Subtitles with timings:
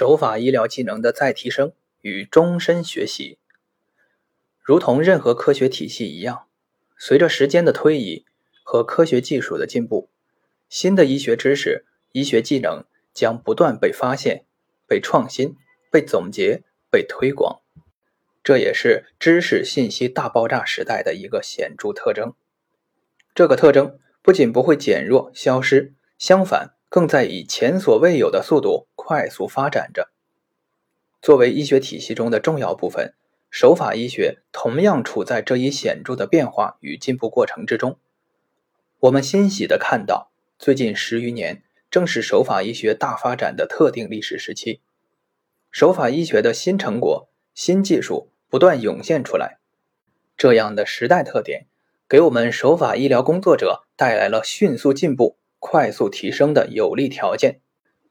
[0.00, 3.36] 手法医疗技能的再提升与终身学习。
[4.62, 6.46] 如同任何科学体系一样，
[6.96, 8.24] 随着时间的推移
[8.62, 10.08] 和科学技术的进步，
[10.70, 14.46] 新的医学知识、医学技能将不断被发现、
[14.86, 15.56] 被创新、
[15.92, 17.60] 被总结、被推广。
[18.42, 22.32] 这也是知识信息大爆炸时代的一个显著特征。
[23.34, 30.10] 这个特征不仅不会减弱、消失，相反，更在以前所未有的速度快速发展着。
[31.22, 33.14] 作为医学体系中的重要部分。
[33.52, 37.98] 手法医学同样处在这一显著的变化与进步过程之中。
[39.00, 44.80] 我们欣喜地看到，最近十余年正是手法医学大发展的特定历史时期。
[45.72, 49.58] 手法医学的新成果、新技术不断涌现出来，
[50.36, 51.66] 这样的时代特点，
[52.08, 57.60] 给我们手法医疗工作者带来了迅速进步、快速提升的有利条件，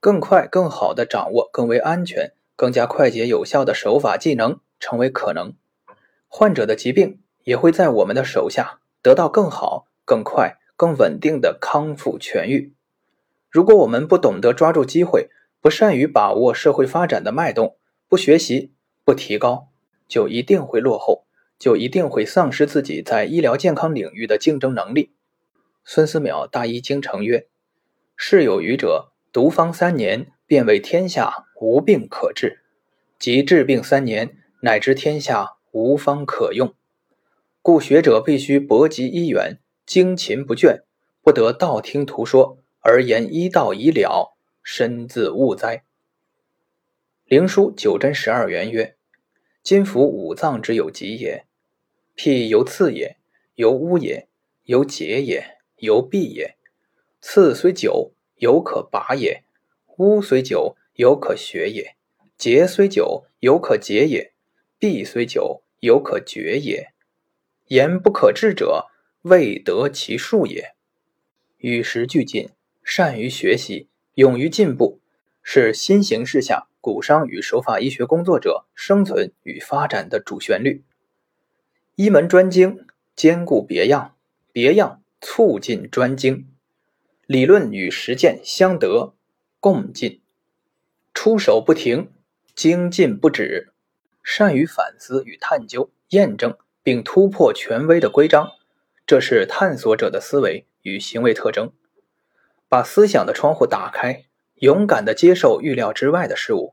[0.00, 4.60] 更快、更好的掌握更为安全、更加快捷有效的手法技能。
[4.80, 5.54] 成为可能，
[6.28, 12.72] 患者的疾病也会在我们的手下得到更好、更快、更稳定的康复痊愈。
[13.50, 17.76] 如果我们不懂得抓住机会，不善于把握社会发展的脉动，
[18.08, 18.72] 不学习、
[19.04, 19.66] 不提高，
[20.06, 21.24] 就一定会落后，
[21.58, 25.12] 就一定会丧失自己在医疗健康领域的竞争能力。
[25.84, 27.48] 孙思邈大医精诚曰
[28.14, 32.58] ：“事有余者，独方三年，便为天下无病可治；
[33.18, 36.74] 即治病三年。”乃知天下无方可用，
[37.62, 40.82] 故学者必须博极医源，精勤不倦，
[41.22, 45.84] 不得道听途说而言医道已了，身自误哉。
[47.24, 48.96] 灵枢九真十二元曰：
[49.62, 51.44] 今服五脏之有疾也，
[52.16, 53.16] 譬由刺也，
[53.54, 54.26] 由污也，
[54.64, 56.56] 由结也，由闭也。
[57.20, 59.42] 刺虽久，犹可拔也；
[59.96, 61.94] 屋虽久，犹可学也；
[62.36, 64.32] 节虽久，犹可节也。
[64.78, 66.92] 必虽久，犹可决也。
[67.66, 68.86] 言不可治者，
[69.22, 70.74] 未得其术也。
[71.56, 72.50] 与时俱进，
[72.84, 75.00] 善于学习，勇于进步，
[75.42, 80.84] 是新形势下骨伤与手法医学工作者生存与发展的主旋律。
[81.96, 84.14] 一门专精，兼顾别样，
[84.52, 86.46] 别样促进专精。
[87.28, 89.12] 理论与实践相得，
[89.60, 90.22] 共进。
[91.12, 92.10] 出手不停，
[92.54, 93.74] 精进不止。
[94.22, 98.52] 善于反思与探究、验证并突破权威的规章，
[99.06, 101.70] 这是探索者的思维与行为特征。
[102.66, 104.24] 把思想的窗户打开，
[104.54, 106.72] 勇敢地接受预料之外的事物。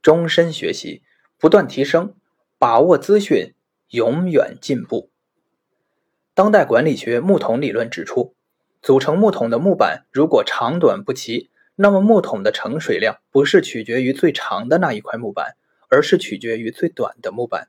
[0.00, 1.02] 终身学习，
[1.38, 2.14] 不断提升，
[2.56, 3.52] 把握资讯，
[3.88, 5.10] 永远进步。
[6.34, 8.36] 当代管理学木桶理论指出，
[8.82, 15.56] 组成木桶的木板如果长短不齐，那么木桶的盛水量不是取决于最长的那一块木板。
[15.92, 17.66] 而是取决于最短的木板，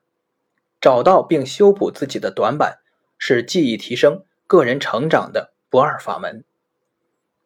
[0.79, 2.77] 找到并修补自己的短板，
[3.17, 6.44] 是技艺提升、个人成长的不二法门。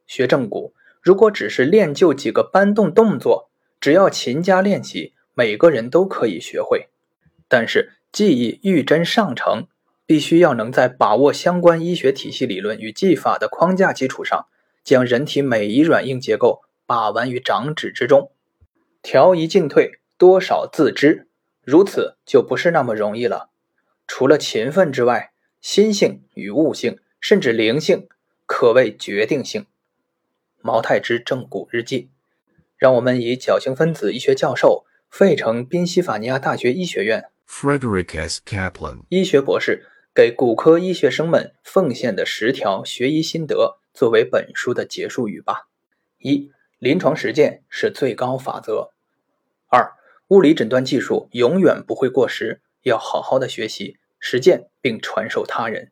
[0.05, 3.49] 学正骨，如果只是练就几个搬动动作，
[3.79, 6.89] 只要勤加练习，每个人都可以学会。
[7.47, 9.67] 但是技艺欲臻上乘，
[10.05, 14.47] 必须要能在把握相关医学体系理论与技法的框架基础上，
[14.83, 18.31] 将人体每一软硬结构把玩于掌指之中，
[19.01, 19.99] 调移进退。
[20.17, 21.27] 多少自知，
[21.61, 23.49] 如此就不是那么容易了。
[24.07, 28.07] 除了勤奋之外，心性与悟性，甚至灵性，
[28.45, 29.66] 可谓决定性。
[30.61, 32.07] 毛太之正骨日记，
[32.77, 38.41] 让我们以矫形分子医学教授、费城宾夕法尼亚大学医学院 Frederick S.
[38.45, 45.67] Kaplan 医学博士给骨科医学生们奉献的十条学医心得，作为本书的结束语吧。
[46.19, 48.91] 一、临床实践是最高法则。
[49.67, 49.91] 二、
[50.29, 55.91] 物理诊断技术永远不会过时，要好好的学习、实践并传授他人。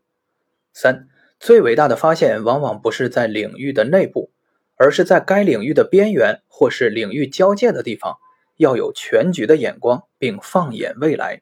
[0.72, 4.32] 三，最伟大的发现往往不是在领域的内部，
[4.78, 8.20] 而是在该领域的边缘或是领域交界的地方。
[8.56, 11.42] 要有全局的眼光，并放眼未来。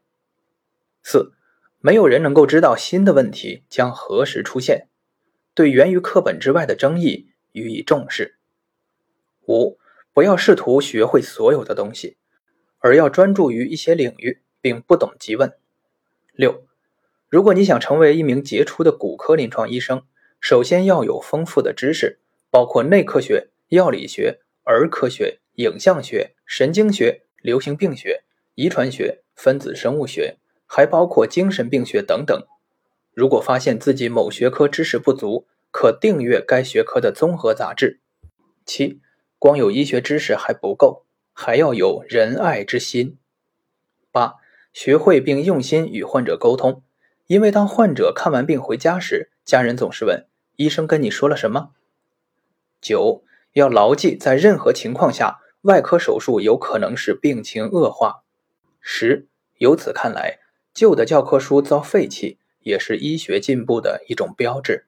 [1.04, 1.34] 四，
[1.82, 4.88] 没有人能够知道新的问题将何时出现，
[5.54, 8.38] 对源于课本之外的争议予以重视。
[9.48, 9.78] 五，
[10.14, 12.18] 不要试图学会所有的东西。
[12.84, 15.54] 而要专注于一些领域，并不懂即问。
[16.34, 16.66] 六，
[17.30, 20.02] 如果你想成为一名杰出的骨科临床医生，
[20.40, 22.20] 首先要有丰富的知识，
[22.50, 28.24] 包括内科学、药理学、儿科学、影像学、神经学、流行病学、
[28.56, 30.40] 遗传学、分子生物学，
[30.74, 32.48] 还包括精神病学等等。
[33.14, 38.00] 如果发现自己某学科知识不足，可订阅该学科的综合杂志。
[38.66, 39.02] 七，
[39.38, 41.06] 光有医学知识还不够。
[41.34, 43.18] 还要有仁爱之心。
[44.12, 44.36] 八、
[44.72, 46.84] 学会并用心与患者沟通，
[47.28, 50.28] 因为当患者看完病回家时，家人总是问
[50.58, 51.72] ：“医生跟你说了什么？”
[52.80, 53.24] 九、
[53.54, 58.24] 要牢记，在任何情况下，外科手术有可能使病情恶化。
[58.80, 59.28] 十、
[59.58, 60.40] 由此看来，
[60.74, 64.86] 旧的教科书遭废弃，也是医学进步的一种标志。